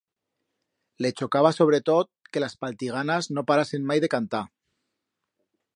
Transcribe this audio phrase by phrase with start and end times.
[1.05, 4.45] Le chocaba sobretot que las paltiganas no parasen mai de cantar.